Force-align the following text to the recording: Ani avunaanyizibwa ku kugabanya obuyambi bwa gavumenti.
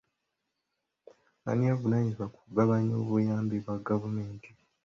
Ani 1.49 1.65
avunaanyizibwa 1.73 2.25
ku 2.33 2.37
kugabanya 2.43 2.93
obuyambi 3.01 3.55
bwa 3.63 3.75
gavumenti. 3.87 4.49